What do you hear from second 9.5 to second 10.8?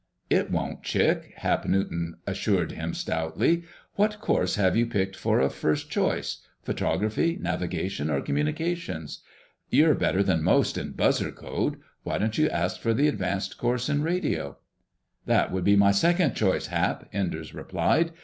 You're better than most